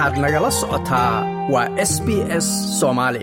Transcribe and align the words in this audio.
waxaad 0.00 0.18
nagala 0.24 0.50
socotaa 0.60 1.14
waa 1.52 1.68
s 1.90 1.92
b 2.06 2.08
s 2.44 2.46
soomaali 2.80 3.20
Somali 3.20 3.22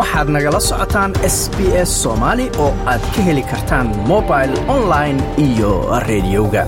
waxaad 0.00 0.28
nagala 0.36 0.60
socotaan 0.70 1.10
s 1.36 1.38
b 1.56 1.58
s 1.88 1.90
soomaali 2.02 2.46
oo 2.64 2.72
aad 2.92 3.02
ka 3.14 3.20
heli 3.28 3.42
kartaan 3.52 3.86
mobile 4.12 4.54
online 4.76 5.18
iyo 5.46 5.72
rediyoga 6.08 6.64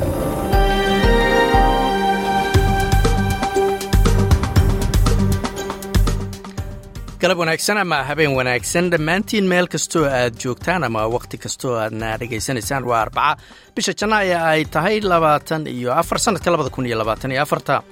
galab 7.25 7.39
wanaagsan 7.43 7.79
ama 7.83 7.99
habeen 8.09 8.33
wanaagsan 8.39 8.87
dhammaantiin 8.93 9.47
meel 9.53 9.67
kastoo 9.75 10.05
aad 10.19 10.35
joogtaan 10.45 10.85
ama 10.89 11.03
wakhti 11.15 11.37
kastoo 11.45 11.75
aadna 11.83 12.09
dhegaysanaysaan 12.21 12.85
waa 12.91 13.01
arbaca. 13.05 13.41
Bisha 13.77 13.93
janaayo 14.01 14.39
ay 14.51 14.65
tahay 14.75 14.97
labaatan 15.13 15.63
iyo 15.75 15.91
afar 16.01 16.19
sannadka 16.25 16.51
labada 16.55 16.71
kun 16.75 16.87
iyo 16.89 16.97
labaatan 17.03 17.33
iyo 17.35 17.43
afarta. 17.47 17.83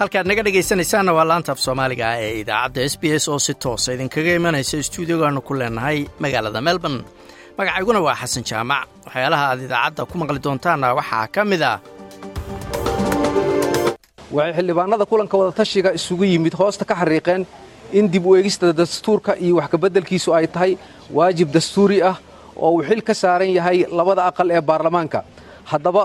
Halkaad 0.00 0.26
naga 0.30 0.42
dhegaysanaysaanna 0.46 1.12
waa 1.18 1.26
laanta 1.30 1.52
af 1.54 1.60
soomaaliga 1.66 2.08
ee 2.24 2.32
idaacadda 2.42 2.80
s 2.92 2.94
b 3.00 3.04
s 3.22 3.28
oo 3.32 3.38
si 3.46 3.54
toosa 3.62 3.88
idinkaga 3.94 4.32
imanaysa 4.40 4.82
stuudiogaanu 4.88 5.40
ku 5.46 5.52
leenahay 5.60 5.98
magaalada 6.22 6.60
melbourne. 6.68 7.00
Magacayguna 7.58 8.00
waa 8.06 8.16
xasan 8.20 8.44
jaamac. 8.50 8.86
Waxyaalaha 9.06 9.44
aad 9.50 9.60
idaacadda 9.66 10.02
ku 10.10 10.14
maqli 10.20 10.40
doontaanna 10.46 10.88
waxaa 10.98 11.26
ka 11.34 11.40
mid 11.50 11.62
ah. 11.72 11.76
Waxay 14.36 14.52
xildhibaanada 14.58 15.04
kulanka 15.10 15.34
wadatashiga 15.40 15.90
isugu 15.98 16.24
yimid 16.32 16.54
hoosta 16.60 16.84
ka 16.88 16.94
xariiqeen 17.00 17.42
in 17.98 18.06
dib 18.12 18.26
u 18.26 18.36
eegista 18.36 18.72
dastuurka 18.80 19.32
iyo 19.44 19.54
wax 19.58 19.68
kabeddelkiisu 19.74 20.30
ay 20.38 20.46
tahay 20.54 20.72
waajib 21.16 21.48
dastuuri 21.56 21.98
ah 22.10 22.16
oo 22.64 22.70
uu 22.76 22.82
xil 22.88 23.00
ka 23.08 23.14
saaran 23.22 23.50
yahay 23.58 23.78
labada 23.98 24.22
aqal 24.30 24.48
ee 24.56 24.60
baarlamaanka. 24.68 25.20
Haddaba 25.70 26.02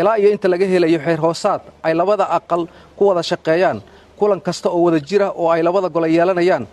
ilaa 0.00 0.16
iyo 0.20 0.28
inta 0.34 0.48
laga 0.52 0.66
helayo 0.72 0.98
xeer 1.04 1.20
hoosaad 1.24 1.60
ay 1.86 1.92
labada 2.00 2.24
aqal 2.38 2.62
ku 2.96 3.02
wada 3.08 3.22
shaqeeyaan 3.30 3.78
kulan 4.18 4.40
kasta 4.46 4.68
oo 4.76 4.80
wada 4.86 5.00
jira 5.08 5.28
oo 5.40 5.48
ay 5.54 5.62
labada 5.66 5.88
gole 5.94 6.08
yeelanayaan. 6.16 6.64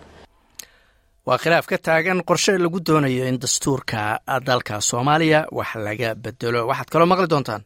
Waa 1.28 1.38
khilaaf 1.42 1.66
ka 1.70 1.76
taagan 1.86 2.18
qorshe 2.28 2.52
lagu 2.64 2.78
doonayo 2.88 3.24
in 3.30 3.36
dastuurka 3.42 4.00
dalka 4.48 4.74
soomaaliya 4.90 5.40
wax 5.58 5.70
laga 5.86 6.10
bedelo 6.24 6.60
waxaad 6.70 6.88
kaloo 6.92 7.06
maqli 7.12 7.28
doontaan 7.32 7.62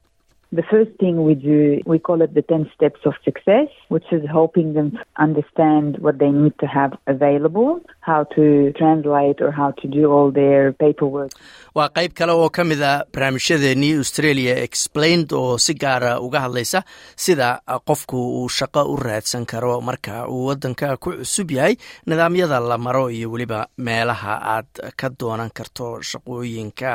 The 0.58 0.62
first 0.72 0.92
thing 1.00 1.14
we 1.28 1.34
do, 1.34 1.80
we 1.92 1.98
call 2.06 2.20
it 2.24 2.32
the 2.34 2.42
10 2.42 2.70
steps 2.76 3.00
of 3.08 3.14
success, 3.24 3.68
which 3.88 4.04
is 4.16 4.20
helping 4.30 4.74
them 4.74 4.88
understand 5.16 5.96
what 6.04 6.18
they 6.18 6.28
need 6.28 6.52
to 6.62 6.66
have 6.66 6.92
available, 7.06 7.80
how 8.00 8.24
to 8.36 8.70
translate 8.80 9.40
or 9.40 9.50
how 9.50 9.70
to 9.80 9.88
do 9.88 10.02
all 10.12 10.28
their 10.40 10.64
paperwork. 10.84 11.32
waa 11.78 11.88
qayb 11.96 12.12
kale 12.18 12.32
oo 12.36 12.50
ka 12.56 12.64
mid 12.70 12.82
a 12.84 12.92
barnaamijyadeennii 13.14 13.92
australia 14.02 14.54
explained 14.66 15.32
oo 15.38 15.56
si 15.66 15.72
gaara 15.84 16.12
uga 16.26 16.42
hadlaysa 16.44 16.82
sida 17.24 17.48
qofku 17.90 18.20
uu 18.42 18.48
shaqo 18.58 18.82
u 18.92 18.96
raadsan 19.06 19.46
karo 19.52 19.72
marka 19.88 20.28
uu 20.34 20.42
waddanka 20.50 20.90
ku 21.04 21.10
cusub 21.22 21.50
yahay 21.58 21.74
nidaamyada 22.06 22.60
la 22.70 22.76
maro 22.86 23.04
iyo 23.16 23.32
weliba 23.32 23.60
meelaha 23.88 24.34
aad 24.56 24.68
ka 25.00 25.08
doonan 25.20 25.50
karto 25.60 25.88
shaqooyinka 26.10 26.92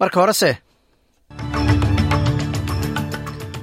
marka 0.00 0.20
horese 0.22 0.50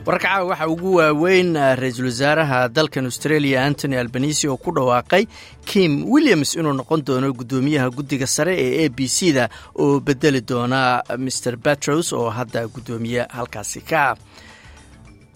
wararka 0.06 0.28
caawa 0.28 0.50
waxaa 0.50 0.68
ugu 0.74 0.90
waaweyn 0.96 1.54
ra'iisul 1.82 2.06
wasaaraha 2.12 2.60
dalkan 2.70 3.06
australia 3.10 3.64
antony 3.66 3.98
albanisi 3.98 4.48
oo 4.48 4.58
ku 4.58 4.72
dhawaaqay 4.72 5.24
kim 5.66 6.06
williams 6.14 6.56
inuu 6.56 6.74
noqon 6.74 7.02
doono 7.06 7.34
guddoomiyaha 7.34 7.90
guddiga 7.98 8.28
sare 8.28 8.54
ee 8.66 8.86
a 8.86 8.90
b 8.90 9.08
c 9.08 9.34
da 9.34 9.50
oo 9.82 10.00
bedeli 10.00 10.42
doona 10.42 11.02
mr 11.18 11.58
batros 11.58 12.14
oo 12.14 12.30
hadda 12.30 12.68
guddoomiye 12.68 13.26
halkaasi 13.30 13.82
ka 13.82 14.02
ah. 14.12 14.16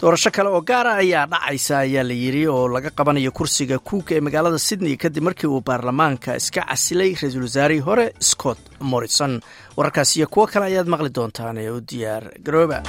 Doorasho 0.00 0.30
kale 0.30 0.48
oo 0.48 0.60
gaara 0.62 0.94
ayaa 1.02 1.26
dhacaysa 1.26 1.78
ayaa 1.84 2.02
la 2.06 2.14
yidhi 2.14 2.46
oo 2.46 2.68
laga 2.68 2.90
qabanayo 2.90 3.32
kursiga 3.32 3.78
kuuka 3.78 4.14
ee 4.14 4.20
magaalada 4.20 4.58
sydney 4.58 4.96
kadib 4.96 5.22
markii 5.28 5.50
uu 5.50 5.60
baarlamaanka 5.60 6.36
iska 6.40 6.62
casilay 6.62 7.12
ra'iisul 7.20 7.42
wasaarihii 7.42 7.84
hore 7.84 8.06
scott 8.20 8.58
morrison. 8.80 9.40
Wararkaas 9.76 10.16
iyo 10.16 10.26
kuwo 10.26 10.46
kale 10.46 10.64
ayaad 10.70 10.88
maqli 10.88 11.10
doontaan 11.12 11.58
ee 11.58 11.70
u 11.70 11.80
diyaar 11.80 12.24
garooba 12.44 12.80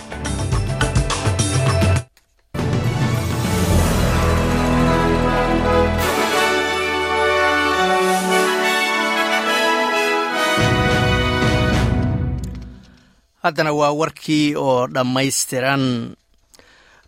haddana 13.44 13.72
waa 13.79 13.91
warkii 14.00 14.56
oo 14.56 14.88
dhammaystiran. 14.88 15.84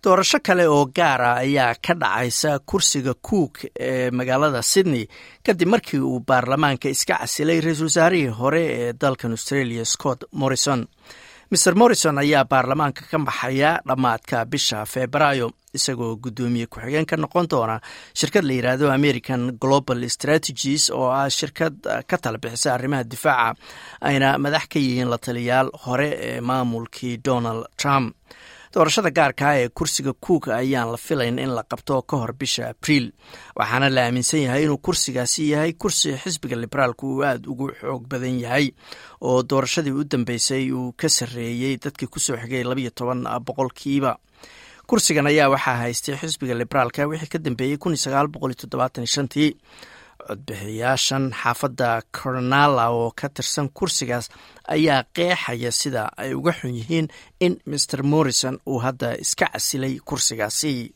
Doorasho 0.03 0.39
kale 0.44 0.66
oo 0.67 0.85
gaara 0.95 1.31
ayaa 1.44 1.75
ka 1.85 1.94
dhacaysa 2.01 2.59
kursiga 2.69 3.13
cook 3.27 3.53
ee 3.79 4.11
magaalada 4.11 4.61
sydney 4.61 5.07
kadib 5.45 5.67
markii 5.73 5.99
uu 5.99 6.19
baarlamaanka 6.27 6.89
iska 6.89 7.16
casilay 7.21 7.59
ra'iisul 7.61 7.88
wasaarihii 7.89 8.27
hore 8.39 8.63
ee 8.79 8.94
dalkan 9.01 9.31
australia 9.31 9.85
scott 9.85 10.23
morrison. 10.31 10.88
Mr 11.51 11.73
morrison 11.75 12.17
ayaa 12.23 12.44
baarlamaanka 12.51 13.01
ka 13.11 13.17
baxaya 13.19 13.71
dhammaadka 13.88 14.45
bisha 14.45 14.85
febraayo 14.85 15.47
isagoo 15.78 16.16
guddoomiye 16.23 16.67
ku-xigeen 16.67 17.06
ka 17.09 17.17
noqon 17.17 17.47
doona 17.50 17.79
shirkad 18.13 18.44
la 18.45 18.53
yidhaahdo 18.53 18.91
american 18.91 19.51
global 19.63 20.06
strategies 20.09 20.89
oo 20.89 21.09
ah 21.11 21.29
shirkad 21.29 21.75
ka 22.09 22.17
tala 22.17 22.38
bixisa 22.38 22.73
arrimaha 22.73 23.03
difaaca 23.03 23.57
ayna 24.01 24.38
madax 24.38 24.66
ka 24.73 24.79
yihiin 24.79 25.09
la 25.09 25.17
taliyaal 25.17 25.69
hore 25.85 26.09
ee 26.29 26.41
maamulkii 26.41 27.17
donald 27.17 27.66
trump. 27.78 28.16
Doorashada 28.73 29.09
gaarkaa 29.17 29.53
ee 29.62 29.69
kursiga 29.69 30.13
cook 30.28 30.47
ayaan 30.47 30.89
la 30.91 30.97
filayn 30.97 31.38
in 31.39 31.51
la 31.57 31.63
qabto 31.72 32.01
ka 32.09 32.17
hor 32.22 32.31
bisha 32.33 32.69
abriil 32.73 33.12
waxaana 33.56 33.89
la 33.95 34.01
aaminsan 34.07 34.41
yahay 34.45 34.63
inuu 34.66 34.78
kursigaasi 34.78 35.44
yahay 35.51 35.73
kursi 35.73 36.16
xisbiga 36.23 36.56
liberaalku 36.57 37.06
uu 37.16 37.22
aada 37.28 37.50
ugu 37.51 37.67
xoog 37.81 38.07
badan 38.09 38.39
yahay 38.45 38.72
oo 39.22 39.44
doorashadii 39.44 39.91
u 39.94 40.03
dambeysay 40.03 40.72
uu 40.72 40.91
ka 40.97 41.09
sarreeyey 41.09 41.78
dadkii 41.83 42.07
ku 42.13 42.19
soo 42.19 42.38
xigay 42.41 42.63
labayo 42.63 42.89
toban 42.89 43.22
boqolkiiba 43.45 44.17
kursigan 44.89 45.27
ayaa 45.31 45.49
waxaa 45.53 45.77
haystay 45.83 46.16
xisbiga 46.21 46.53
liberaalka 46.61 47.07
wixii 47.11 47.31
ka 47.33 47.39
dambeeyey 47.45 47.77
shantii. 49.16 49.51
Codbixiyaashan 50.27 51.23
xaafadda 51.41 51.89
coronala 52.17 52.85
oo 52.99 53.11
ka 53.19 53.27
tirsan 53.35 53.67
kursigaas 53.77 54.25
ayaa 54.75 55.03
qeexaya 55.16 55.71
sida 55.71 56.03
ay 56.17 56.31
uga 56.39 56.51
xun 56.59 56.73
yihiin 56.79 57.07
in 57.45 57.53
mr 57.71 58.03
morrison 58.03 58.55
uu 58.67 58.79
hadda 58.85 59.09
iska 59.23 59.45
casilay 59.53 59.99
kursigaasi 60.09 60.94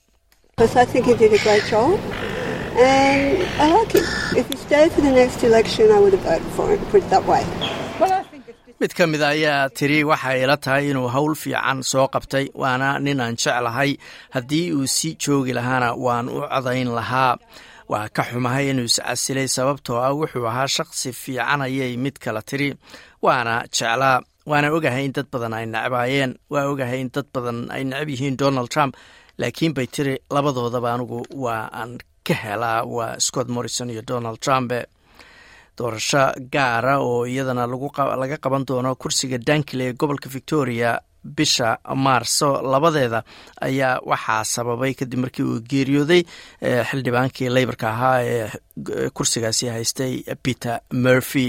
mid 8.79 8.93
ka 8.97 9.05
mid 9.11 9.21
ayaa 9.21 9.69
tiri 9.77 9.99
waxay 10.11 10.43
ila 10.45 10.57
tahay 10.65 10.89
inuu 10.91 11.09
howl 11.15 11.33
fiican 11.43 11.79
soo 11.91 12.07
qabtay 12.13 12.45
waana 12.61 12.89
nin 13.05 13.19
aan 13.23 13.35
jeclahay. 13.43 13.91
Haddii 14.35 14.71
uu 14.77 14.87
sii 14.95 15.15
joogi 15.23 15.53
lahaana 15.57 15.89
waan 16.05 16.29
u 16.29 16.41
codayn 16.53 16.89
lahaa. 16.97 17.37
Waa 17.91 18.09
ka 18.15 18.23
xumahay 18.29 18.69
inuu 18.71 18.85
iscasilay 18.91 19.47
sababtoo 19.47 19.97
ah 20.07 20.13
wuxuu 20.19 20.45
ahaa 20.51 20.67
shaqsi 20.75 21.09
fiican 21.21 21.61
ayay 21.67 21.97
mid 21.97 22.15
kala 22.23 22.41
tiri 22.49 22.69
waana 23.25 23.53
jeclaa 23.75 24.21
waana 24.49 24.67
ogahay 24.75 25.05
in 25.07 25.13
dad 25.17 25.27
badan 25.33 25.53
ay 25.57 25.65
necbaayeen 25.73 26.31
waa 26.53 26.65
ogahay 26.71 26.99
in 27.03 27.09
dad 27.15 27.27
badan 27.33 27.59
ay 27.75 27.83
necab 27.89 28.09
yihiin 28.13 28.37
donald 28.41 28.69
trump. 28.73 28.93
Laakiin 29.41 29.73
bay 29.77 29.87
tiri 29.95 30.13
labadoodaba 30.35 30.89
anigu 30.93 31.19
waa 31.45 31.63
aan 31.79 31.91
ka 32.27 32.33
helaa 32.43 32.83
waa 32.95 33.17
scott 33.25 33.47
morrison 33.55 33.89
iyo 33.89 34.01
donald 34.11 34.39
trump 34.45 34.69
doorasho 35.77 36.23
gaara 36.53 36.93
oo 37.07 37.25
iyadana 37.33 37.63
laga 38.21 38.37
qaban 38.43 38.63
doono 38.67 38.95
kursiga 38.95 39.37
dankile 39.47 39.83
ee 39.89 39.93
gobolka 39.93 40.29
victoria 40.29 40.99
bisha 41.37 41.69
maarso 42.05 42.49
labadeeda 42.71 43.19
ayaa 43.67 43.99
waxaa 44.11 44.43
sababay 44.53 44.93
kadib 44.99 45.19
markii 45.23 45.43
uu 45.51 45.59
geeriyooday 45.71 46.21
xildhibaankii 46.89 47.49
leybarka 47.55 47.87
ahaa 47.93 48.17
ee 48.23 49.09
kursigaasi 49.17 49.65
haystay 49.75 50.13
peter 50.43 50.79
murphy. 50.93 51.47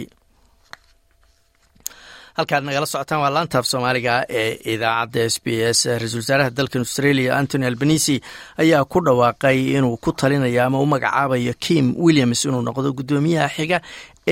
Halkaad 2.39 2.65
nagala 2.67 2.87
socotaan 2.87 3.21
waa 3.23 3.31
laantaaf 3.35 3.67
soomaaliga 3.71 4.15
ee 4.41 4.51
idaacadda 4.75 5.25
s 5.31 5.37
b 5.45 5.47
s. 5.77 5.81
Ra'iisul 6.01 6.21
wasaaraha 6.23 6.51
dalkan 6.59 6.83
australia 6.87 7.31
antony 7.39 7.67
albanisi 7.67 8.17
ayaa 8.63 8.85
ku 8.93 8.99
dhawaaqay 9.07 9.59
inuu 9.77 9.97
ku 10.05 10.11
talinayo 10.21 10.61
ama 10.67 10.79
u 10.81 10.87
magacaabayo 10.93 11.55
kim 11.65 11.85
williams 12.05 12.45
inuu 12.45 12.63
noqdo 12.69 12.93
guddoomiyaha 12.99 13.49
xiga 13.57 13.79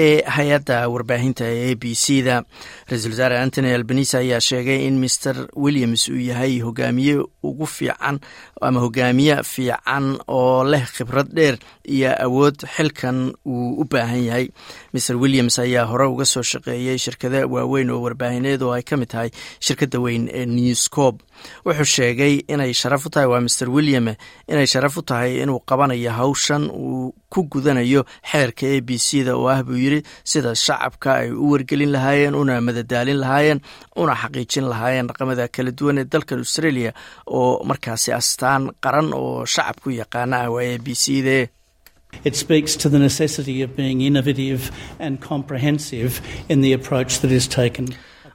ee 0.04 0.22
hay'adda 0.36 0.78
warbaahinta 0.94 1.44
ee 1.56 1.70
a 1.72 1.74
b 1.82 1.94
c 2.02 2.22
da 2.26 2.36
ra'iisul 2.90 3.12
wasaare 3.14 3.36
antony 3.44 3.70
albanise 3.76 4.14
ayaa 4.22 4.40
sheegay 4.48 4.80
in 4.88 4.96
master 5.04 5.36
williams 5.64 6.02
uu 6.08 6.20
yahay 6.30 6.54
hogaamiye 6.66 7.14
ugu 7.48 7.66
fiican 7.76 8.16
ama 8.68 8.80
hogaamiye 8.84 9.36
fiican 9.52 10.06
oo 10.38 10.64
leh 10.72 10.84
khibrad 10.96 11.28
dheer 11.38 11.56
iyo 11.96 12.10
awood 12.26 12.58
xilkan 12.76 13.18
uu 13.46 13.80
u 13.80 13.84
baahan 13.92 14.22
yahay. 14.28 14.46
master 14.94 15.16
williams 15.22 15.58
ayaa 15.64 15.84
hore 15.90 16.06
uga 16.12 16.24
soo 16.32 16.42
shaqeeyey 16.52 16.98
shirkada 17.04 17.46
waaweyn 17.54 17.90
oo 17.94 18.00
warbaahineed 18.06 18.62
oo 18.66 18.72
ay 18.76 18.82
ka 18.90 18.96
mid 19.00 19.08
tahay 19.14 19.30
shirkadda 19.66 19.98
weyn 20.04 20.24
ee 20.40 20.46
newscob 20.56 21.14
wuxuu 21.66 21.84
sheegay 21.96 22.34
inay 22.54 22.72
sharaf 22.80 23.06
u 23.06 23.10
tahay 23.14 23.28
waa 23.32 23.40
master 23.46 23.68
william 23.76 24.06
inay 24.52 24.66
sharaf 24.72 24.96
u 24.96 25.02
tahay 25.10 25.32
inuu 25.42 25.60
qabanayo 25.70 26.10
hawshan 26.18 26.64
uu 26.70 27.14
ku 27.32 27.40
gudanayo 27.52 28.00
xeerka 28.30 28.64
a 28.76 28.80
b 28.88 28.98
c 29.06 29.24
da 29.26 29.32
oo 29.40 29.46
ah 29.54 29.60
buu 29.66 29.78
yidhi 29.84 30.00
sida 30.30 30.50
shacabka 30.64 31.10
ay 31.22 31.28
u 31.30 31.50
wargelin 31.52 31.92
lahaayeen 31.96 32.34
una 32.42 32.60
madadaalin 32.68 33.18
lahaayeen 33.24 33.60
una 34.02 34.14
xaqiijin 34.22 34.66
lahaayeen 34.72 35.06
dhaqamada 35.10 35.44
kala 35.54 35.70
duwan 35.78 35.98
ee 36.02 36.06
dalkan 36.12 36.38
australia 36.44 36.90
oo 37.38 37.50
markaasi 37.70 38.10
astaan 38.20 38.62
qaran 38.84 39.08
oo 39.20 39.44
shacabku 39.54 39.88
yaqaana 40.00 40.36
ah 40.44 40.50
waa 40.54 40.64
a 40.74 40.78
b 40.84 40.88
c 41.02 41.22
de 41.28 41.38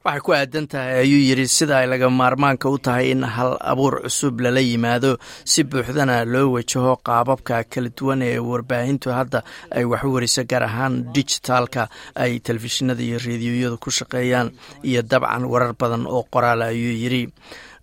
Waxay 0.01 0.21
ku 0.25 0.31
aadan 0.33 0.65
tahay 0.65 1.05
ayuu 1.05 1.21
yidhi 1.29 1.45
sida 1.45 1.75
ay 1.77 1.87
laga 1.91 2.09
maarmaanka 2.09 2.65
u 2.73 2.77
tahay 2.81 3.13
in 3.13 3.21
hal 3.21 3.53
abuur 3.71 4.01
cusub 4.01 4.41
lala 4.41 4.57
yimaado 4.57 5.11
si 5.45 5.61
buuxdana 5.63 6.25
loo 6.25 6.57
wajaho 6.57 6.97
qaababka 7.05 7.61
kala 7.69 7.89
duwan 7.97 8.21
ee 8.25 8.39
warbaahintu 8.49 9.13
hadda 9.17 9.39
ay 9.77 9.85
wax 9.91 10.01
u 10.07 10.13
wariso 10.15 10.41
gaar 10.51 10.63
ahaan 10.69 10.93
dijitaalka 11.13 11.83
ay 12.23 12.31
telefishinada 12.41 12.97
iyo 13.07 13.17
rediyoyadu 13.27 13.77
ku 13.77 13.89
shaqeeyaan 13.93 14.49
iyo 14.89 15.01
dabcan 15.11 15.45
warar 15.45 15.73
badan 15.81 16.09
oo 16.09 16.25
qoraal 16.33 16.61
ayuu 16.73 16.97
yidhi 17.03 17.23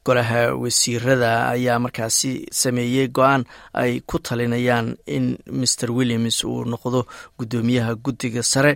golaha 0.09 0.43
wasiirada 0.63 1.33
ayaa 1.55 1.79
markaasi 1.85 2.33
sameeyey 2.63 3.07
go'aan 3.19 3.43
ay 3.83 3.93
ku 4.11 4.17
talinayaan 4.29 4.89
in 5.17 5.27
master 5.61 5.91
williams 5.99 6.39
uu 6.45 6.65
noqdo 6.73 7.01
guddoomiyaha 7.39 7.93
guddiga 8.05 8.43
sare 8.53 8.73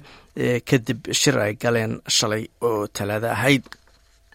ee 0.46 0.60
kadib 0.70 1.00
shir 1.20 1.36
ay 1.46 1.52
galeen 1.64 1.94
shalay 2.16 2.44
oo 2.68 2.86
talaado 2.96 3.28
ahayd. 3.36 3.62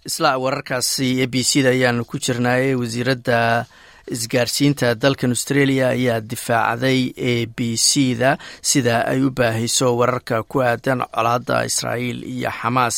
Isla 0.09 0.29
wararkaasi 0.44 1.07
a 1.23 1.27
b 1.33 1.44
c 1.49 1.61
da 1.65 1.69
ayaanu 1.75 2.05
ku 2.11 2.15
jirnaayey 2.25 2.75
wasiiradda 2.81 3.39
isgaarsiinta 4.15 4.95
dalkan 5.03 5.31
australia 5.35 5.89
ayaa 5.95 6.21
difaacday 6.31 6.99
a 7.31 7.33
b 7.55 7.75
c 7.88 8.15
da 8.21 8.31
sida 8.69 8.95
ay 9.11 9.19
u 9.27 9.29
baahayso 9.39 9.88
wararka 9.99 10.44
ku 10.51 10.61
aadan 10.63 11.01
colaadda 11.15 11.57
israa'iil 11.69 12.23
iyo 12.23 12.51
xamaas 12.59 12.97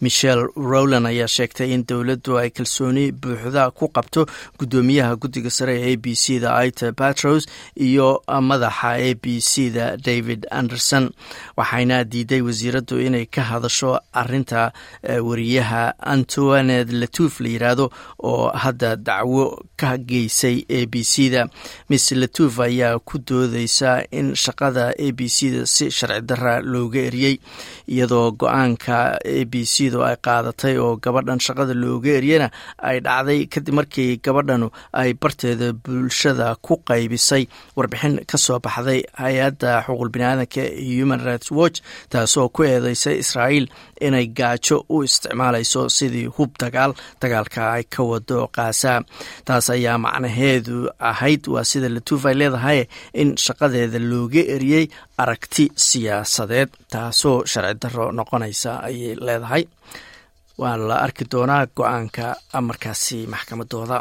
michel 0.00 0.48
rowland 0.56 1.06
ayaa 1.06 1.28
sheegtay 1.28 1.72
in 1.74 1.84
dowladdu 1.88 2.38
ay 2.38 2.50
kalsooni 2.50 3.12
buuxda 3.12 3.70
ku 3.70 3.88
qabto 3.88 4.26
guddoomiyaha 4.58 5.16
guddiga 5.16 5.50
sare 5.50 5.74
ee 5.80 5.92
a 5.92 5.96
b 5.96 6.14
c 6.14 6.38
da 6.40 6.56
ita 6.66 6.92
batros 6.92 7.46
iyo 7.76 8.22
madaxa 8.50 8.90
a 8.96 9.14
b 9.22 9.40
c 9.40 9.70
da 9.70 9.96
david 9.96 10.46
anderson 10.50 11.10
waxayna 11.56 12.04
diiday 12.04 12.40
wasiiraddu 12.40 13.00
inay 13.06 13.26
ka 13.26 13.42
hadasho 13.42 14.00
arinta 14.12 14.72
wariyaha 15.28 15.94
antoined 16.00 16.92
latuf 16.92 17.40
la 17.40 17.48
yiraahdo 17.48 17.90
oo 18.22 18.48
hadda 18.62 18.96
dacwo 18.96 19.62
ka 19.76 19.96
geysay 19.98 20.64
a 20.68 20.86
b 20.86 21.04
c 21.04 21.30
da 21.30 21.46
miss 21.88 22.10
latuf 22.12 22.60
ayaa 22.60 22.98
ku 22.98 23.18
doodeysa 23.18 24.04
in 24.10 24.34
shaqada 24.34 24.92
a 24.98 25.12
b 25.12 25.28
c 25.28 25.50
da 25.50 25.66
si 25.66 25.90
sharci 25.90 26.20
dara 26.26 26.60
looga 26.60 27.00
eriyey 27.08 27.36
iyadoo 27.88 28.30
go'aanka 28.32 29.18
a 29.24 29.44
b 29.44 29.64
c 29.64 29.89
ay 30.08 30.16
qaadatay 30.26 30.74
oo 30.84 30.96
gabadhan 31.04 31.40
shaqada 31.46 31.74
looga 31.82 32.10
eryana 32.20 32.48
ay 32.88 32.96
dhacday 33.06 33.40
kadib 33.52 33.74
markii 33.78 34.10
gabadhanu 34.26 34.68
ay 35.00 35.10
barteeda 35.22 35.72
bulshada 35.84 36.56
ku 36.66 36.74
qaybisay. 36.88 37.44
Warbixin 37.76 38.14
ka 38.30 38.36
soo 38.38 38.58
baxday 38.66 39.00
hay'adda 39.22 39.70
xuquuq 39.86 40.10
biniaadanka 40.14 40.62
human 40.88 41.20
rights 41.28 41.50
watch 41.58 41.78
taasoo 42.12 42.48
ku 42.54 42.62
eedeysay 42.68 43.16
israa'iil 43.24 43.66
inay 44.06 44.26
gaajo 44.38 44.76
u 44.94 45.02
isticmaalayso 45.08 45.82
sidii 45.96 46.26
hub 46.36 46.50
dagaal 46.62 46.92
dagaalka 47.22 47.62
ay 47.76 47.84
ka 47.94 48.02
wado 48.10 48.48
kaasa 48.56 48.92
taas 49.48 49.66
ayaa 49.74 49.98
macnaheedu 50.04 50.76
ahayd 51.10 51.42
waa 51.54 51.64
sida 51.70 51.88
latuuf 51.88 52.24
ay 52.30 52.34
leedahay 52.40 52.80
in 53.22 53.36
shaqadeeda 53.44 53.98
looga 54.10 54.42
eriyey 54.56 54.84
aragti 55.22 55.64
siyaasadeed 55.86 56.70
taasoo 56.92 57.38
sharci 57.52 57.78
daro 57.82 58.04
noqonaysa 58.18 58.72
ayay 58.88 59.14
leedahay. 59.26 59.64
Waa 60.60 60.76
la 60.88 60.96
arki 61.06 61.24
doonaa 61.32 61.66
go'aanka 61.76 62.26
markaasi 62.68 63.18
maxkamadooda 63.32 63.98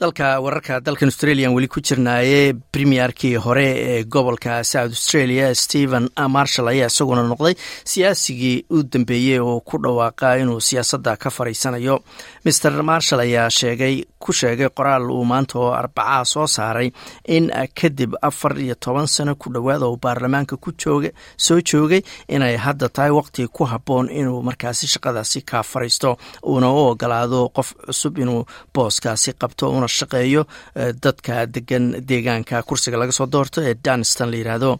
dalka 0.00 0.40
wararka 0.40 0.80
dalkan 0.80 1.08
australian 1.12 1.52
weli 1.54 1.68
ku 1.68 1.80
jirnaaye 1.80 2.54
premierkii 2.72 3.34
hore 3.36 3.64
ee 3.66 4.04
gobolka 4.04 4.64
south 4.64 4.92
australia 4.96 5.54
stephen 5.54 6.08
marshall 6.28 6.68
ayaa 6.72 6.86
isaguna 6.88 7.22
noqday 7.28 7.54
siyaasigii 7.84 8.64
u 8.70 8.82
dambeeyey 8.92 9.38
oo 9.40 9.60
ku 9.60 9.76
dhawaaqa 9.82 10.36
inuu 10.40 10.60
siyaasadda 10.60 11.16
ka 11.16 11.30
fariisanayo. 11.30 11.98
Maer 12.44 12.82
marshall 12.82 13.20
ayaa 13.20 13.50
sheegay 13.50 14.04
ku 14.18 14.32
sheegay 14.32 14.68
qoraal 14.68 15.10
uu 15.10 15.24
maanta 15.24 15.58
oo 15.58 15.72
arbacaa 15.72 16.24
soo 16.24 16.46
saaray 16.46 16.90
in 17.28 17.50
kadib 17.80 18.14
afar 18.22 18.56
iyo 18.58 18.74
toban 18.74 19.06
sano 19.06 19.34
ku 19.36 19.52
dhowaada 19.52 19.84
uu 19.88 19.96
baarlamaanka 20.00 20.56
ku 20.56 20.72
jooga 20.72 21.10
soo 21.36 21.60
joogay 21.60 22.00
inay 22.28 22.56
hadda 22.56 22.88
tahay 22.88 23.10
waqti 23.10 23.48
ku 23.52 23.64
habboon 23.64 24.08
inuu 24.08 24.40
markaasi 24.42 24.86
shaqadaasi 24.86 25.42
ka 25.44 25.62
fariisto 25.62 26.16
uuna 26.46 26.72
u 26.72 26.76
ogolaado 26.88 27.48
qof 27.52 27.74
cusub 27.86 28.18
inuu 28.18 28.44
booskaasi 28.74 29.32
qabto 29.36 29.68
una 29.70 29.88
shaqeeyo 29.98 30.42
dadka 31.04 31.46
degan 31.54 31.84
deegaanka 32.10 32.62
kursiga 32.68 32.96
laga 33.02 33.12
soo 33.18 33.26
doorto 33.34 33.58
ee 33.68 33.74
danston 33.84 34.30
la 34.30 34.36
yiraahdo. 34.40 34.70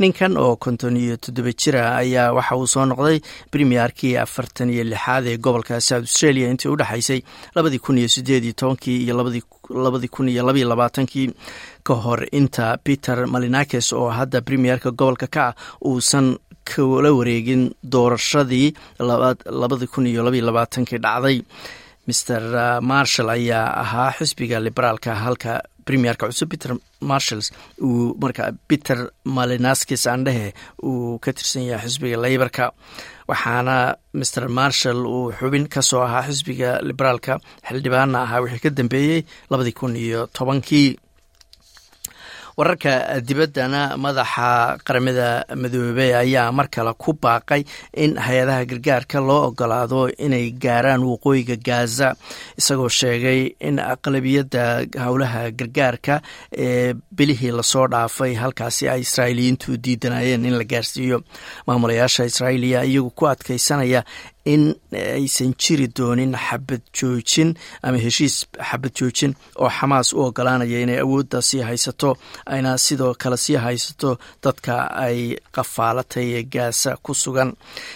Ninkan 0.00 0.36
oo 0.44 0.56
konton 0.56 0.96
iyo 0.96 1.16
toddoba 1.16 1.52
jira 1.60 1.82
ayaa 2.02 2.32
waxa 2.38 2.56
uu 2.60 2.66
soo 2.74 2.84
noqday 2.90 3.18
premierkii 3.52 4.14
afartan 4.24 4.70
iyo 4.74 4.84
lixaad 4.92 5.26
ee 5.32 5.36
gobolka 5.44 5.80
south 5.80 6.06
australia 6.08 6.48
intii 6.52 6.70
u 6.72 6.76
dhexaysay 6.80 7.20
labadii 7.56 7.78
kun 7.84 7.98
iyo 7.98 8.08
sideed 8.08 8.44
iyo 8.44 8.52
tobankii 8.60 8.98
iyo 9.04 9.14
labadii 9.84 10.08
kun 10.14 10.28
iyo 10.28 10.42
labaiyo 10.46 10.68
labaatankii. 10.68 11.28
Ka 11.86 11.94
hor 11.94 12.20
inta 12.32 12.76
peter 12.84 13.26
malinakes 13.26 13.92
oo 13.92 14.08
hadda 14.18 14.40
premierka 14.46 14.90
gobolka 14.90 15.26
ka 15.26 15.42
ah 15.48 15.54
uusan 15.90 16.36
kala 16.64 17.10
wareegin 17.18 17.62
doorashadii 17.92 18.68
labadii 19.60 19.90
kun 19.94 20.06
iyo 20.06 20.22
labaiyo 20.22 20.46
labaatankii 20.46 20.98
dhacday 21.04 21.42
maer 22.08 22.44
marshall 22.90 23.28
ayaa 23.36 23.66
ahaa 23.82 24.10
xisbiga 24.18 24.56
liberaalka 24.66 25.10
halka 25.24 25.52
premierka 25.86 26.24
cusub 26.30 26.48
peter 26.52 26.72
marshalls 27.10 27.46
uu 27.86 28.14
marka 28.22 28.44
peter 28.70 28.98
malinaskis 29.36 30.04
andhehe 30.14 30.48
uu 30.88 31.18
ka 31.24 31.30
tirsan 31.38 31.64
yahay 31.70 31.86
xisbiga 31.88 32.16
leybarka 32.24 32.64
waxaana 33.30 33.76
maer 34.20 34.44
marshall 34.58 35.00
uu 35.14 35.24
xubin 35.38 35.66
ka 35.74 35.80
soo 35.88 36.02
ahaa 36.06 36.24
xisbiga 36.28 36.70
liberaalka 36.88 37.32
xildhibaana 37.68 38.18
ahaa 38.26 38.40
wixii 38.44 38.62
ka 38.66 38.70
dambeeyey 38.80 39.20
labadii 39.50 39.76
kun 39.80 39.94
iyo 40.06 40.20
tobankii 40.38 40.88
wararka 42.56 43.20
dibaddana 43.28 43.96
madaxa 44.04 44.76
qaramada 44.86 45.28
midoobey 45.62 46.10
ayaa 46.22 46.52
mar 46.52 46.68
kale 46.74 46.92
ku 46.98 47.12
baaqay 47.24 47.62
in 48.04 48.16
hay'adaha 48.16 48.64
gargaarka 48.70 49.20
loo 49.28 49.40
ogolaado 49.50 50.00
inay 50.26 50.50
gaaraan 50.64 51.02
waqooyiga 51.10 51.56
gaza 51.68 52.08
isagoo 52.60 52.88
sheegay 53.00 53.40
in 53.68 53.76
aqlabiyadda 53.78 54.64
howlaha 55.04 55.42
gargaarka 55.60 56.20
ee 56.66 56.94
bilihii 57.18 57.52
la 57.58 57.62
soo 57.62 57.86
dhaafay 57.88 58.34
halkaasi 58.42 58.88
ay 58.88 59.00
israa'iiliyiintu 59.06 59.76
diidanayeen 59.84 60.44
in 60.44 60.58
la 60.60 60.64
gaarsiiyo. 60.64 61.18
Maamulayaasha 61.66 62.24
israa'iiliya 62.30 62.84
iyagu 62.84 63.10
ku 63.10 63.24
adkaysanaya 63.32 64.04
in 64.44 64.74
aysan 64.92 65.54
jiri 65.62 65.86
doonin 65.98 66.32
xabad 66.46 66.80
joojin 66.98 67.54
ama 67.82 67.98
heshiis 68.04 68.36
xabad 68.70 68.92
joojin 68.98 69.34
oo 69.62 69.68
xamaas 69.78 70.12
u 70.12 70.20
ogolaanaya 70.26 70.80
inay 70.84 70.98
awoodda 71.04 71.42
sii 71.42 71.60
haysato 71.68 72.16
ayna 72.46 72.78
sidoo 72.78 73.14
kale 73.14 73.36
sii 73.36 73.56
haysato 73.56 74.18
dadka 74.44 74.74
ay 75.06 75.36
qafaalatay 75.54 76.26
ee 76.38 76.42
gaasa 76.42 76.96
ku 77.02 77.14
sugan. 77.14 77.52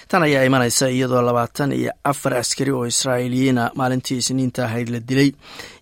Tan 0.09 0.23
ayaa 0.23 0.45
imanaysa 0.45 0.89
iyadoo 0.91 1.23
labaatan 1.23 1.73
iyo 1.73 1.93
afar 2.05 2.35
askari 2.35 2.71
oo 2.73 2.87
israa'iiliyiina 2.87 3.71
maalintii 3.75 4.19
isniinta 4.23 4.65
ahayd 4.65 4.89
la 4.95 5.01
dilay 5.09 5.31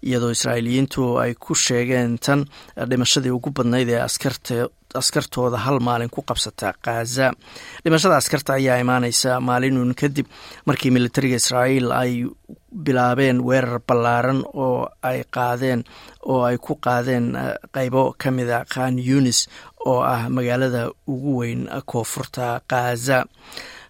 iyadoo 0.03 0.31
israa'iiliyiintu 0.37 1.19
ay 1.23 1.35
ku 1.35 1.55
sheegeen 1.55 2.19
tan 2.19 2.45
dhimashadii 2.91 3.31
ugu 3.37 3.51
badnayd 3.51 3.89
ee 3.89 4.01
askartooda 5.01 5.59
hal 5.67 5.79
maalin 5.87 6.11
ku 6.15 6.21
qabsata 6.29 6.69
khaza 6.85 7.27
dhimashada 7.85 8.17
askarta 8.21 8.51
ayaa 8.59 8.79
imaaneysa 8.85 9.41
maalinun 9.49 9.95
kadib 10.01 10.27
markii 10.69 10.91
militariga 10.97 11.37
israa'iil 11.43 11.89
ay 12.03 12.13
bilaabeen 12.87 13.39
weerar 13.49 13.79
ballaaran 13.89 14.41
oo 14.65 14.89
ay 15.11 15.19
qaadeen 15.37 15.81
oo 16.33 16.41
ay 16.49 16.57
ku 16.67 16.75
qaadeen 16.87 17.27
qeybo 17.75 18.03
ka 18.23 18.29
mida 18.37 18.59
khan 18.73 18.95
yunis 19.09 19.41
oo 19.91 20.01
ah 20.15 20.23
magaalada 20.37 20.83
ugu 21.13 21.33
weyn 21.41 21.63
koonfurta 21.91 22.47
khaza 22.71 23.19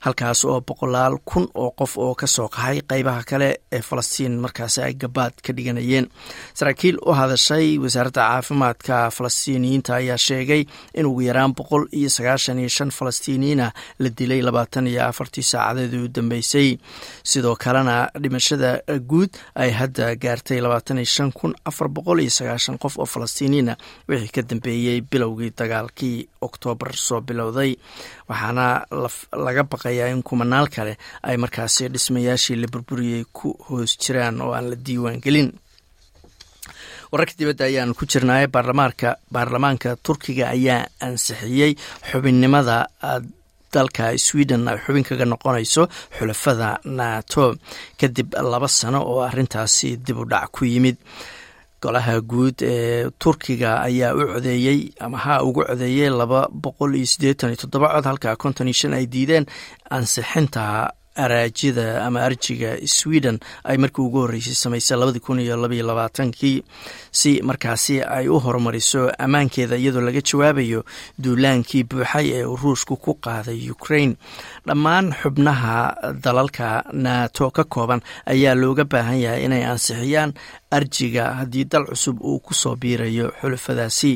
halkaas 0.05 0.45
oo 0.45 0.61
boqolaal 0.69 1.17
kun 1.25 1.47
oo 1.55 1.71
qof 1.79 1.93
oo 1.99 2.15
ka 2.15 2.27
soo 2.27 2.49
qahay 2.49 2.81
qeybaha 2.91 3.23
kale 3.31 3.49
ee 3.73 3.81
falastiin 3.89 4.35
markaasi 4.45 4.83
ay 4.83 4.95
gabaad 5.03 5.33
ka 5.45 5.53
dhiganayeen. 5.57 6.07
Saraakiil 6.55 6.99
u 7.07 7.13
hadashay 7.17 7.79
wasaaradda 7.79 8.21
caafimaadka 8.29 9.11
falastiiniyiinta 9.17 9.95
ayaa 10.01 10.19
sheegay 10.19 10.63
in 10.95 11.07
ugu 11.07 11.21
yaraan 11.29 11.55
boqol 11.57 11.87
iyo 11.93 12.09
sagaashan 12.17 12.59
iyo 12.59 12.69
shan 12.69 12.91
falastiiniyiina 12.91 13.71
la 13.99 14.09
dilay 14.19 14.43
labaatan 14.43 14.87
iyo 14.87 15.03
afartii 15.09 15.43
saacadeed 15.43 15.95
u 15.95 16.09
dambeysay. 16.15 16.77
Sidoo 17.25 17.57
kalena 17.57 18.11
dhimashada 18.23 18.81
guud 19.09 19.33
ay 19.55 19.71
hadda 19.71 20.15
gaartay 20.17 20.61
labaatan 20.61 20.99
iyo 21.01 21.07
shan 21.17 21.33
kun 21.33 21.55
afar 21.65 21.89
boqol 21.89 22.21
iyo 22.21 22.31
sagaashan 22.31 22.79
qof 22.79 22.99
oo 22.99 23.07
falastiiniyiina 23.07 23.77
wixii 24.09 24.33
ka 24.37 24.43
dambeeyey 24.43 25.01
bilowgii 25.01 25.53
dagaalkii 25.59 26.29
oktoobar 26.45 26.93
soo 26.97 27.21
bilowday 27.21 27.73
waxaana 28.29 28.67
laga 29.47 29.63
baqay 29.73 29.97
in 30.13 30.23
kumanaal 30.23 30.67
kale 30.75 30.97
ay 31.29 31.37
markaasi 31.37 31.89
dhismayaashii 31.93 32.57
la 32.63 32.67
burburiyey 32.73 33.25
ku 33.33 33.49
hoos 33.69 33.93
jiraan 34.03 34.41
oo 34.45 34.53
aan 34.57 34.71
la 34.71 34.77
diiwaan 34.87 35.21
gelin. 35.25 35.51
Wararka 37.13 37.35
dibadda 37.39 37.65
ayaan 37.71 37.95
ku 37.95 38.07
jirnaaye 38.07 38.47
baarlamaanka 38.55 39.17
baarlamaanka 39.35 39.97
turkiga 40.03 40.49
ayaa 40.57 40.87
ansixiyey 41.07 41.73
xubinnimada 42.11 42.77
dalka 43.75 44.05
sweden 44.19 44.67
ay 44.71 44.79
xubin 44.85 45.05
kaga 45.09 45.25
noqonayso 45.33 45.83
xulafada 46.17 46.79
nato. 46.85 47.55
Kadib 48.01 48.35
laba 48.53 48.69
sano 48.69 49.01
oo 49.11 49.21
arintaasi 49.29 49.97
dib 50.07 50.19
u 50.19 50.25
dhac 50.25 50.51
ku 50.55 50.65
yimid 50.65 50.97
golaha 51.85 52.15
guud 52.33 52.57
ee 52.73 53.11
turkiga 53.23 53.71
ayaa 53.89 54.15
u 54.21 54.23
codeeyey 54.33 54.81
ama 55.05 55.19
ha 55.25 55.35
ugu 55.49 55.63
codeeyey 55.69 56.11
laba 56.21 56.41
boqol 56.65 56.95
iyo 56.97 57.07
siddeetan 57.13 57.51
iyo 57.53 57.61
toddoba 57.63 57.89
cod 57.95 58.05
halka 58.11 58.37
konton 58.43 58.69
iyo 58.69 58.79
shan 58.81 58.95
ay 58.99 59.07
diideen 59.15 59.47
ansixinta 59.91 60.93
araajida 61.17 62.03
ama 62.07 62.23
arjiga 62.27 62.71
sweden 62.87 63.39
ay 63.65 63.77
markii 63.79 64.03
ugu 64.03 64.19
horreysay 64.25 64.55
samaysay 64.55 64.99
labadii 64.99 65.21
kun 65.23 65.39
iyo 65.41 65.57
labaiyo 65.57 65.87
labaatankii. 65.87 66.65
Si 67.13 67.43
markaasi 67.43 68.03
ay 68.03 68.27
u 68.29 68.41
horumariso 68.41 69.03
ammaankeeda 69.19 69.77
iyadoo 69.79 70.01
laga 70.03 70.21
jawaabayo 70.21 70.81
duulaankii 71.23 71.85
buuxay 71.85 72.27
ee 72.35 72.45
uu 72.45 72.57
ruushku 72.57 72.97
ku 72.97 73.15
qaaday 73.15 73.71
ukraine. 73.71 74.17
Dhammaan 74.67 75.15
xubnaha 75.23 75.95
dalalka 76.25 76.83
nato 76.93 77.51
ka 77.51 77.65
kooban 77.65 78.01
ayaa 78.27 78.55
looga 78.55 78.85
baahan 78.85 79.21
yahay 79.23 79.45
inay 79.47 79.65
ansixiyaan 79.71 80.35
arjiga 80.77 81.25
haddii 81.39 81.65
dal 81.73 81.85
cusub 81.91 82.17
uu 82.21 82.39
ku 82.45 82.55
soo 82.55 82.75
biirayo 82.83 83.27
xulafadaasi 83.41 84.13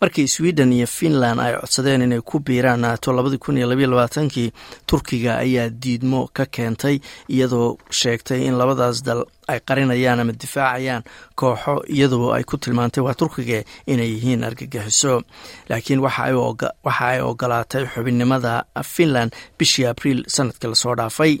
markii 0.00 0.28
sweden 0.28 0.72
iyo 0.72 0.86
finland 0.86 1.40
ay 1.40 1.52
codsadeen 1.60 2.02
inay 2.06 2.20
ku 2.20 2.38
biiraan 2.46 2.80
nato 2.80 3.12
labadii 3.12 4.52
turkiga 4.86 5.32
ayaa 5.44 5.68
diidmo 5.82 6.28
ka 6.32 6.44
keentay 6.46 6.96
iyadoo 7.28 7.76
sheegtay 7.90 8.40
in 8.48 8.54
labadaas 8.60 9.02
dal 9.04 9.24
ay 9.48 9.60
qarinayaan 9.68 10.20
ama 10.20 10.32
difaacayaan 10.32 11.02
kooxo 11.34 11.74
iyadoo 11.88 12.32
ay 12.36 12.44
ku 12.44 12.56
tilmaantay 12.56 13.02
waa 13.04 13.14
turkiga 13.14 13.62
inay 13.86 14.10
yihiin 14.14 14.44
argagixiso. 14.44 15.22
Laakiin 15.68 16.00
waxa 16.00 17.06
ay 17.08 17.20
ogolaatay 17.20 17.84
xubinnimada 17.92 18.64
finland 18.94 19.32
bishii 19.58 19.86
abriil 19.86 20.24
sannadkii 20.28 20.68
la 20.70 20.74
soo 20.74 20.94
dhaafay. 20.94 21.34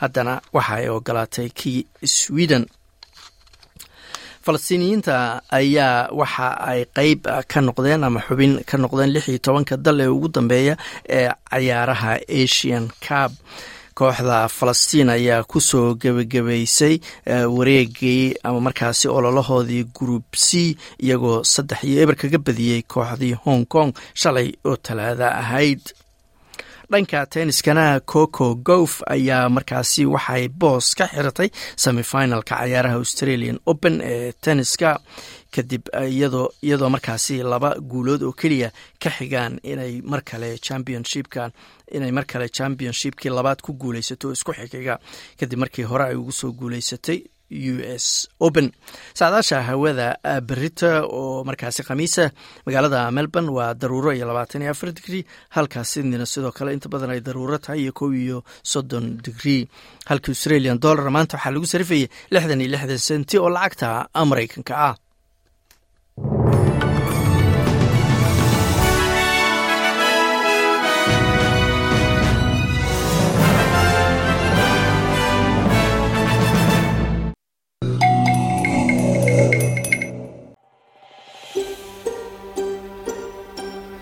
Haddana 0.00 0.40
waxa 0.52 0.74
ay 0.74 0.88
ogolaatay 0.88 1.48
kii 1.58 1.86
sweden 2.04 2.66
falastiiniyiinta 4.52 5.16
ayaa 5.60 6.08
waxa 6.20 6.48
ay 6.70 6.80
qeyb 6.96 7.20
ka 7.52 7.60
noqdeen 7.66 8.04
ama 8.08 8.20
xubin 8.26 8.52
ka 8.70 8.76
noqdeen 8.82 9.12
lix 9.14 9.24
iyo 9.28 9.38
tobanka 9.46 9.76
dal 9.76 10.00
ee 10.00 10.08
ugu 10.14 10.28
dambeeya 10.36 10.74
ee 11.16 11.28
cayaaraha 11.50 12.12
asian 12.42 12.88
cab 13.06 13.32
kooxda 13.98 14.48
falastiin 14.48 15.10
ayaa 15.16 15.44
ku 15.44 15.60
soo 15.60 15.94
gebagabaysay 16.02 16.94
wareegii 17.56 18.34
ama 18.44 18.60
markaasi 18.60 19.08
ololahoodii 19.08 19.84
group 19.98 20.26
c 20.36 20.76
iyagoo 21.04 21.44
saddex 21.44 21.80
iyo 21.84 22.00
eber 22.02 22.16
kaga 22.16 22.38
badiyey 22.46 22.82
kooxdii 22.92 23.34
hong 23.44 23.64
kong 23.68 23.92
shalay 24.14 24.48
oo 24.64 24.76
talaada 24.76 25.28
ahayd 25.42 25.80
dhanka 26.90 27.26
tenniskana 27.26 28.00
coco 28.00 28.54
gof 28.54 29.02
ayaa 29.06 29.48
markaasi 29.48 30.06
waxay 30.06 30.48
boos 30.48 30.94
ka 30.98 31.06
xiratay 31.06 31.48
semifinalka 31.76 32.56
cayaaraha 32.56 32.96
australian 32.96 33.58
open 33.66 34.00
ee 34.04 34.32
tenniska. 34.32 34.98
Kadib 35.50 35.88
iyadoo 36.08 36.88
markaasi 36.90 37.36
laba 37.42 37.74
guulood 37.80 38.22
oo 38.22 38.32
keliya 38.32 38.70
ka 39.02 39.10
xigaan 39.10 39.60
inay 39.62 40.00
mar 40.04 40.20
kale 40.24 40.58
championshipkan 40.58 41.50
inay 41.92 42.12
mar 42.12 42.24
kale 42.26 42.48
championshipkii 42.48 43.30
labaad 43.32 43.60
ku 43.64 43.72
guuleysato 43.72 44.32
isku 44.32 44.52
xigiga 44.52 44.98
kadib 45.40 45.58
markii 45.58 45.82
hore 45.88 46.04
ay 46.04 46.14
ugu 46.20 46.32
soo 46.32 46.52
guuleysatay 46.52 47.24
u 47.50 47.74
s 47.80 48.28
open. 48.40 48.72
Saadaasha 49.18 49.62
hawada 49.68 50.08
berita 50.48 50.90
oo 51.06 51.44
markaasi 51.48 51.82
khamiisa 51.88 52.30
magaalada 52.66 53.10
melbourne 53.10 53.50
waa 53.58 53.74
daruuro 53.74 54.12
iyo 54.12 54.26
labaatan 54.30 54.62
iyo 54.62 54.70
afar 54.74 54.92
digrie 54.92 55.24
halka 55.56 55.84
sydneyna 55.84 56.26
sidoo 56.26 56.52
kale 56.52 56.72
inta 56.76 56.88
badan 56.92 57.10
ay 57.14 57.20
daruuro 57.20 57.58
tahay 57.58 57.80
iyo 57.84 57.92
kow 57.92 58.10
iyo 58.12 58.44
soddon 58.62 59.06
digrie 59.24 59.68
halka 60.10 60.28
australian 60.32 60.78
dollar 60.84 61.08
maanta 61.10 61.36
waxaa 61.36 61.52
lagu 61.54 61.66
sarifayay 61.74 62.06
lixdan 62.34 62.60
iyo 62.60 62.70
lixdan 62.74 62.98
senti 63.08 63.36
oo 63.38 63.48
lacagta 63.56 64.08
maraykanka 64.30 64.74
ah 64.88 64.94